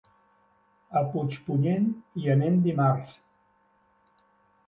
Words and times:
A 1.01 1.01
Puigpunyent 1.09 1.91
hi 2.21 2.31
anem 2.37 2.57
dimarts. 2.63 3.13